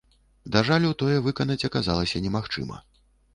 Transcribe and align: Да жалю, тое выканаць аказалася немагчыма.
Да 0.53 0.61
жалю, 0.69 0.89
тое 1.01 1.17
выканаць 1.27 1.67
аказалася 1.69 2.23
немагчыма. 2.25 2.81